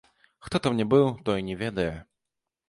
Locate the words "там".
0.67-0.79